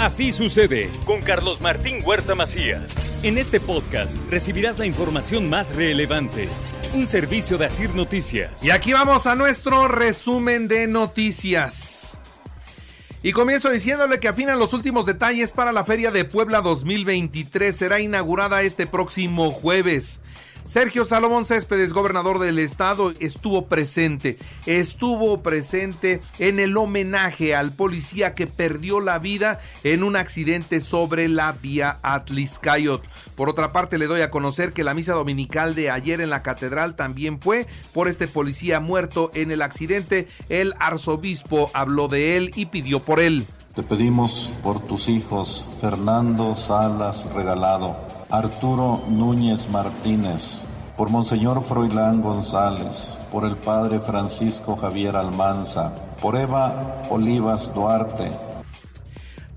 [0.00, 2.94] Así sucede con Carlos Martín Huerta Macías.
[3.22, 6.48] En este podcast recibirás la información más relevante.
[6.94, 8.64] Un servicio de Asir Noticias.
[8.64, 12.16] Y aquí vamos a nuestro resumen de noticias.
[13.22, 17.76] Y comienzo diciéndole que afinan los últimos detalles para la Feria de Puebla 2023.
[17.76, 20.20] Será inaugurada este próximo jueves.
[20.70, 24.38] Sergio Salomón Céspedes, gobernador del estado, estuvo presente.
[24.66, 31.26] Estuvo presente en el homenaje al policía que perdió la vida en un accidente sobre
[31.26, 33.02] la vía Atliscayot.
[33.34, 36.44] Por otra parte, le doy a conocer que la misa dominical de ayer en la
[36.44, 40.28] catedral también fue por este policía muerto en el accidente.
[40.48, 43.44] El arzobispo habló de él y pidió por él.
[43.74, 48.19] Te pedimos por tus hijos, Fernando Salas Regalado.
[48.30, 50.64] Arturo Núñez Martínez,
[50.96, 58.30] por Monseñor Froilán González, por el Padre Francisco Javier Almanza, por Eva Olivas Duarte,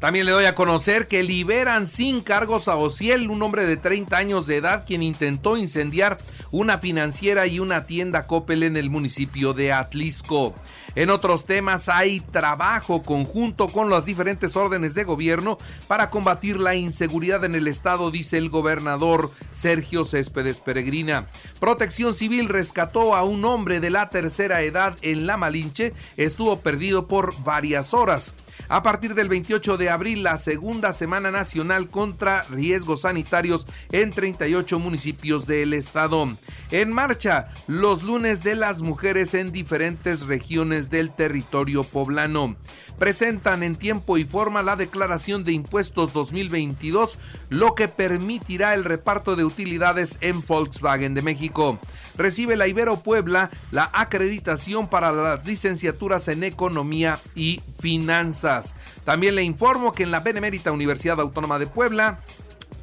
[0.03, 4.17] también le doy a conocer que liberan sin cargos a Ociel, un hombre de 30
[4.17, 6.17] años de edad quien intentó incendiar
[6.51, 10.55] una financiera y una tienda Coppel en el municipio de Atlisco.
[10.95, 16.75] En otros temas hay trabajo conjunto con las diferentes órdenes de gobierno para combatir la
[16.75, 21.27] inseguridad en el estado, dice el gobernador Sergio Céspedes Peregrina.
[21.61, 27.07] Protección Civil rescató a un hombre de la tercera edad en La Malinche, estuvo perdido
[27.07, 28.33] por varias horas.
[28.69, 34.79] A partir del 28 de abril, la segunda semana nacional contra riesgos sanitarios en 38
[34.79, 36.27] municipios del estado.
[36.71, 42.55] En marcha, los lunes de las mujeres en diferentes regiones del territorio poblano.
[42.97, 47.17] Presentan en tiempo y forma la declaración de impuestos 2022,
[47.49, 51.79] lo que permitirá el reparto de utilidades en Volkswagen de México.
[52.15, 58.52] Recibe la Ibero Puebla la acreditación para las licenciaturas en economía y finanzas.
[59.05, 62.19] También le informo que en la Benemérita Universidad Autónoma de Puebla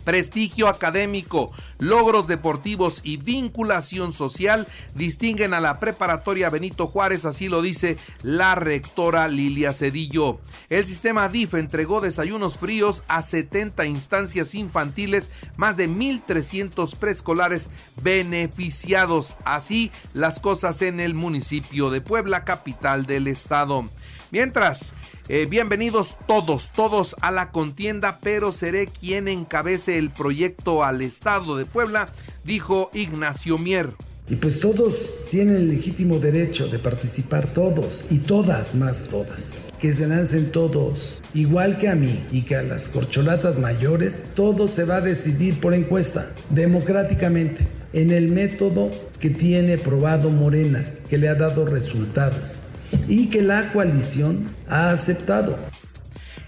[0.04, 7.62] prestigio académico, logros deportivos y vinculación social distinguen a la preparatoria Benito Juárez, así lo
[7.62, 10.41] dice la rectora Lilia Cedillo.
[10.69, 17.70] El sistema DIF entregó desayunos fríos a 70 instancias infantiles, más de 1.300 preescolares
[18.03, 19.36] beneficiados.
[19.44, 23.88] Así las cosas en el municipio de Puebla, capital del estado.
[24.32, 24.92] Mientras,
[25.28, 31.56] eh, bienvenidos todos, todos a la contienda, pero seré quien encabece el proyecto al Estado
[31.56, 32.08] de Puebla,
[32.44, 33.88] dijo Ignacio Mier.
[34.28, 34.94] Y pues todos
[35.28, 39.54] tienen el legítimo derecho de participar, todos y todas más todas.
[39.80, 44.68] Que se lancen todos, igual que a mí y que a las corcholatas mayores, todo
[44.68, 51.18] se va a decidir por encuesta, democráticamente, en el método que tiene probado Morena, que
[51.18, 52.60] le ha dado resultados
[53.09, 55.59] y que la coalición ha aceptado.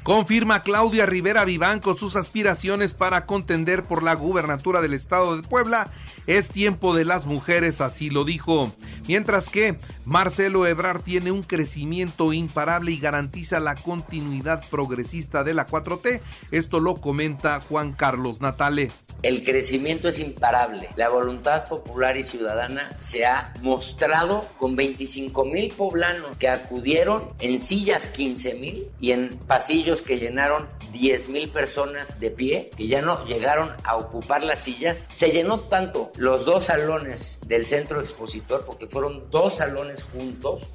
[0.03, 5.93] Confirma Claudia Rivera Vivanco sus aspiraciones para contender por la gubernatura del estado de Puebla.
[6.27, 8.73] Es tiempo de las mujeres, así lo dijo.
[9.07, 15.69] Mientras que Marcelo Ebrard tiene un crecimiento imparable y garantiza la continuidad progresista de la
[15.69, 16.21] 4T.
[16.51, 18.91] Esto lo comenta Juan Carlos Natale.
[19.23, 20.89] El crecimiento es imparable.
[20.97, 27.61] La voluntad popular y ciudadana se ha mostrado con 25 mil poblanos que acudieron en
[27.61, 33.01] sillas 15 mil y en pasillos que llenaron 10 mil personas de pie, que ya
[33.01, 35.07] no llegaron a ocupar las sillas.
[35.13, 40.69] Se llenó tanto los dos salones del centro expositor, porque fueron dos salones juntos,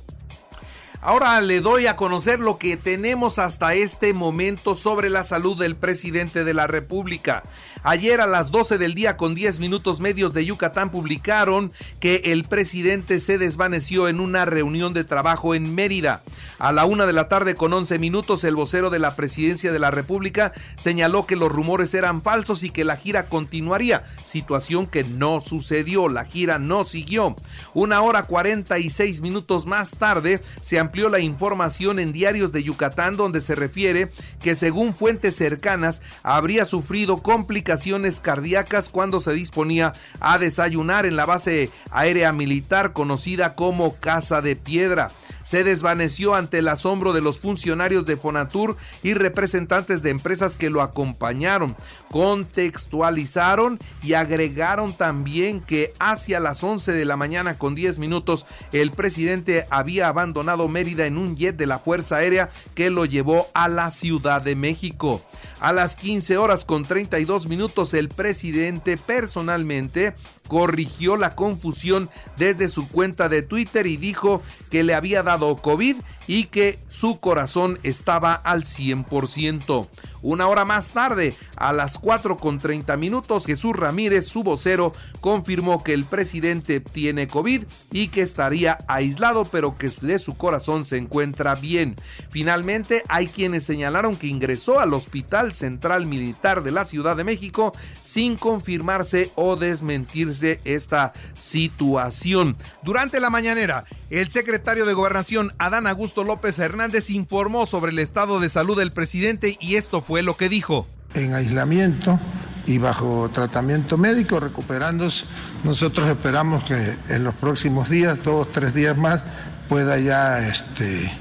[0.99, 5.75] Ahora le doy a conocer lo que tenemos hasta este momento sobre la salud del
[5.75, 7.43] presidente de la República.
[7.83, 12.45] Ayer a las 12 del día con 10 minutos medios de Yucatán publicaron que el
[12.45, 16.23] presidente se desvaneció en una reunión de trabajo en Mérida.
[16.57, 19.79] A la una de la tarde con 11 minutos el vocero de la presidencia de
[19.79, 25.03] la República señaló que los rumores eran falsos y que la gira continuaría, situación que
[25.03, 27.35] no sucedió, la gira no siguió.
[27.75, 33.41] Una hora 46 minutos más tarde se amplió la información en diarios de Yucatán donde
[33.41, 34.09] se refiere
[34.41, 39.91] que según fuentes cercanas habría sufrido complicaciones cardíacas cuando se disponía
[40.21, 45.11] a desayunar en la base aérea militar conocida como Casa de Piedra.
[45.47, 50.69] Se desvaneció ante el asombro de los funcionarios de Fonatur y representantes de empresas que
[50.69, 51.77] lo acompañaron.
[52.11, 58.91] Contextualizaron y agregaron también que hacia las 11 de la mañana con 10 minutos el
[58.91, 63.69] presidente había abandonado Mérida en un jet de la Fuerza Aérea que lo llevó a
[63.69, 65.21] la Ciudad de México.
[65.61, 70.13] A las 15 horas con 32 minutos el presidente personalmente
[70.47, 75.97] corrigió la confusión desde su cuenta de Twitter y dijo que le había dado COVID
[76.27, 79.87] y que su corazón estaba al 100%.
[80.21, 84.91] Una hora más tarde, a las 4 con 30 minutos, Jesús Ramírez, su vocero,
[85.21, 90.85] confirmó que el presidente tiene COVID y que estaría aislado, pero que de su corazón
[90.85, 91.95] se encuentra bien.
[92.29, 97.71] Finalmente, hay quienes señalaron que ingresó al Hospital Central Militar de la Ciudad de México
[98.03, 102.57] sin confirmarse o desmentirse esta situación.
[102.83, 105.26] Durante la mañanera, el secretario de Gobernación,
[105.57, 110.23] Adán Augusto López Hernández, informó sobre el estado de salud del presidente y esto fue
[110.23, 110.87] lo que dijo.
[111.15, 112.17] En aislamiento
[112.65, 115.25] y bajo tratamiento médico, recuperándose.
[115.65, 116.75] Nosotros esperamos que
[117.09, 119.25] en los próximos días, dos, tres días más,
[119.67, 121.11] pueda ya este,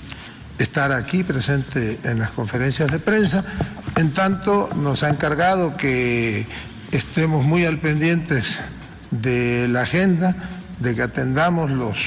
[0.58, 3.44] estar aquí presente en las conferencias de prensa.
[3.96, 6.46] En tanto, nos ha encargado que
[6.92, 8.60] estemos muy al pendientes
[9.10, 10.36] de la agenda,
[10.78, 11.98] de que atendamos los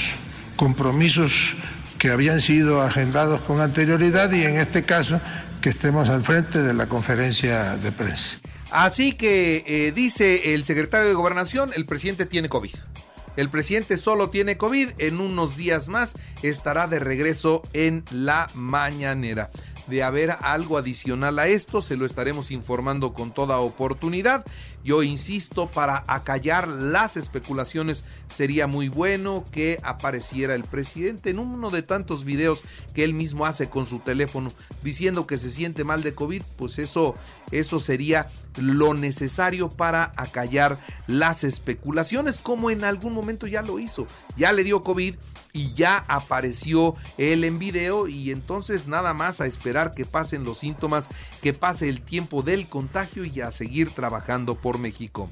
[0.55, 1.55] compromisos
[1.99, 5.21] que habían sido agendados con anterioridad y en este caso
[5.61, 8.39] que estemos al frente de la conferencia de prensa.
[8.71, 12.73] Así que eh, dice el secretario de Gobernación, el presidente tiene COVID.
[13.35, 19.49] El presidente solo tiene COVID, en unos días más estará de regreso en la mañanera
[19.89, 24.45] de haber algo adicional a esto, se lo estaremos informando con toda oportunidad.
[24.83, 31.69] Yo insisto, para acallar las especulaciones sería muy bueno que apareciera el presidente en uno
[31.69, 32.61] de tantos videos
[32.93, 34.51] que él mismo hace con su teléfono
[34.83, 37.15] diciendo que se siente mal de COVID, pues eso,
[37.51, 44.07] eso sería lo necesario para acallar las especulaciones, como en algún momento ya lo hizo.
[44.37, 45.15] Ya le dio COVID
[45.53, 50.59] y ya apareció él en video y entonces nada más a esperar que pasen los
[50.59, 51.09] síntomas,
[51.41, 55.29] que pase el tiempo del contagio y a seguir trabajando por México.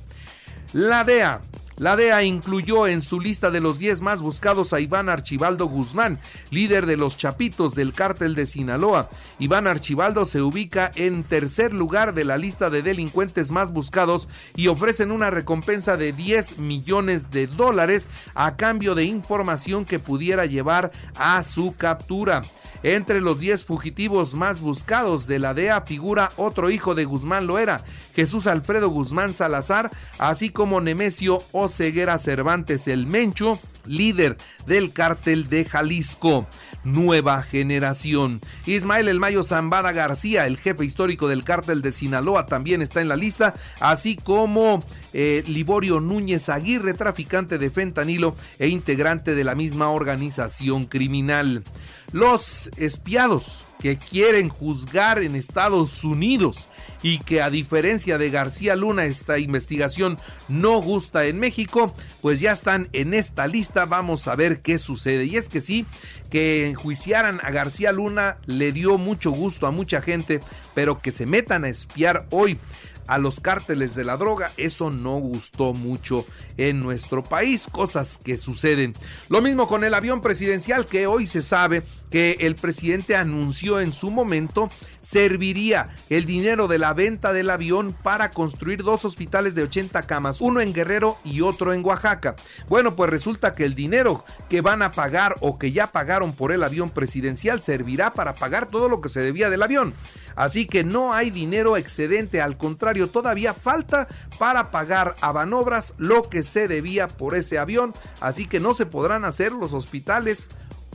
[0.73, 1.41] La DEA
[1.77, 6.19] la DEA incluyó en su lista de los 10 más buscados a Iván Archibaldo Guzmán,
[6.49, 9.09] líder de los Chapitos del cártel de Sinaloa.
[9.37, 14.67] Iván Archibaldo se ubica en tercer lugar de la lista de delincuentes más buscados y
[14.67, 20.91] ofrecen una recompensa de 10 millones de dólares a cambio de información que pudiera llevar
[21.15, 22.41] a su captura.
[22.83, 27.83] Entre los 10 fugitivos más buscados de la DEA figura otro hijo de Guzmán Loera,
[28.15, 35.65] Jesús Alfredo Guzmán Salazar, así como Nemesio Ceguera Cervantes el Mencho, líder del cártel de
[35.65, 36.47] Jalisco.
[36.83, 38.39] Nueva generación.
[38.65, 43.09] Ismael El Mayo Zambada García, el jefe histórico del cártel de Sinaloa, también está en
[43.09, 44.81] la lista, así como
[45.13, 51.63] eh, Liborio Núñez Aguirre, traficante de fentanilo e integrante de la misma organización criminal.
[52.11, 56.69] Los espiados que quieren juzgar en Estados Unidos
[57.03, 60.17] y que a diferencia de García Luna esta investigación
[60.47, 65.25] no gusta en México, pues ya están en esta lista, vamos a ver qué sucede.
[65.25, 65.85] Y es que sí,
[66.31, 70.39] que enjuiciaran a García Luna le dio mucho gusto a mucha gente,
[70.73, 72.57] pero que se metan a espiar hoy
[73.07, 74.51] a los cárteles de la droga.
[74.57, 76.25] Eso no gustó mucho
[76.57, 78.93] en nuestro país, cosas que suceden.
[79.29, 83.93] Lo mismo con el avión presidencial que hoy se sabe que el presidente anunció en
[83.93, 84.69] su momento
[85.01, 90.41] serviría el dinero de la venta del avión para construir dos hospitales de 80 camas,
[90.41, 92.35] uno en Guerrero y otro en Oaxaca.
[92.67, 96.51] Bueno, pues resulta que el dinero que van a pagar o que ya pagaron por
[96.51, 99.93] el avión presidencial servirá para pagar todo lo que se debía del avión.
[100.35, 104.07] Así que no hay dinero excedente, al contrario, todavía falta
[104.39, 108.87] para pagar a Banobras lo que se debía por ese avión, así que no se
[108.87, 110.47] podrán hacer los hospitales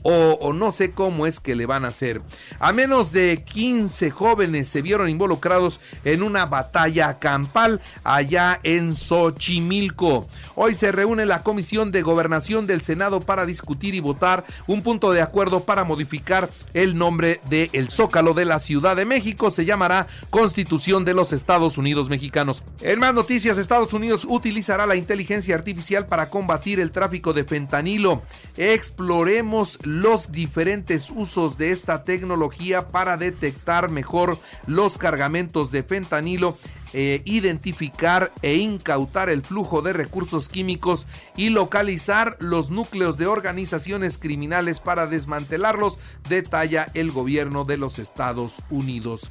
[0.03, 2.23] o, no sé cómo es que le van a hacer.
[2.59, 10.29] A menos de 15 jóvenes se vieron involucrados en una batalla campal allá en Xochimilco.
[10.55, 15.13] Hoy se reúne la Comisión de Gobernación del Senado para discutir y votar un punto
[15.13, 19.51] de acuerdo para modificar el nombre de el Zócalo de la Ciudad de México.
[19.51, 22.65] Se llamará Constitución de los Estados Unidos Mexicanos.
[22.81, 28.23] En más noticias, Estados Unidos utilizará la inteligencia artificial para combatir el tráfico de fentanilo.
[28.57, 36.57] Exploremos los diferentes usos de esta tecnología para detectar mejor los cargamentos de fentanilo
[36.93, 41.07] eh, identificar e incautar el flujo de recursos químicos
[41.37, 48.63] y localizar los núcleos de organizaciones criminales para desmantelarlos, detalla el gobierno de los Estados
[48.71, 49.31] Unidos.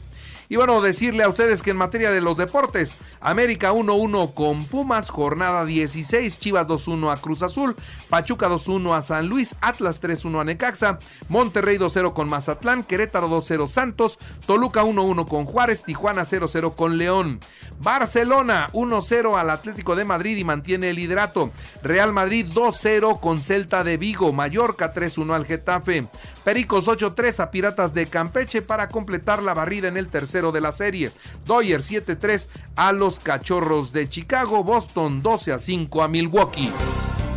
[0.51, 5.09] Y bueno, decirle a ustedes que en materia de los deportes, América 1-1 con Pumas,
[5.09, 7.77] jornada 16, Chivas 2-1 a Cruz Azul,
[8.09, 10.99] Pachuca 2-1 a San Luis, Atlas 3-1 a Necaxa,
[11.29, 17.39] Monterrey 2-0 con Mazatlán, Querétaro 2-0 Santos, Toluca 1-1 con Juárez, Tijuana 0-0 con León,
[17.79, 21.51] Barcelona 1-0 al Atlético de Madrid y mantiene el liderato,
[21.83, 26.07] Real Madrid 2-0 con Celta de Vigo, Mallorca 3-1 al Getafe,
[26.43, 30.71] Pericos 8-3 a Piratas de Campeche para completar la barrida en el tercero de la
[30.71, 31.11] serie.
[31.45, 36.71] Doyer 7-3 a los Cachorros de Chicago, Boston 12 5 a Milwaukee.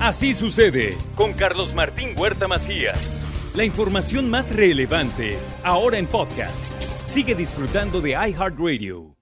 [0.00, 3.22] Así sucede con Carlos Martín Huerta Macías.
[3.54, 6.70] La información más relevante ahora en podcast.
[7.06, 9.13] Sigue disfrutando de iHeartRadio.